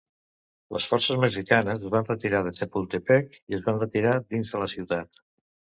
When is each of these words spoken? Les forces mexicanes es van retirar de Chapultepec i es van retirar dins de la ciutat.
Les 0.75 0.87
forces 0.91 1.19
mexicanes 1.25 1.85
es 1.89 1.93
van 1.97 2.09
retirar 2.09 2.41
de 2.49 2.55
Chapultepec 2.61 3.39
i 3.41 3.61
es 3.61 3.65
van 3.69 3.87
retirar 3.87 4.19
dins 4.35 4.57
de 4.57 4.65
la 4.65 4.75
ciutat. 4.77 5.27